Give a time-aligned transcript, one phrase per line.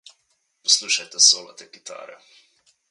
[0.69, 2.21] Poslušajte solo te kitare!